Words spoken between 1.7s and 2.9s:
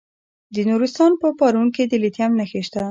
کې د لیتیم نښې شته.